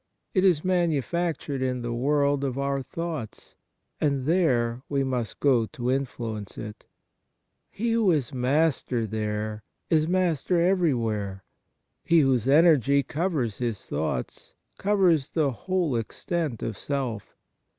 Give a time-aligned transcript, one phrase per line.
[0.33, 3.53] It is manu factured in the world of our thoughts,
[3.99, 6.85] and there we must go to influence it.
[7.69, 9.61] He who is master there
[9.91, 11.43] is master everywhere.
[12.03, 17.37] He whose energy covers his thoughts, covers the whole extent of self.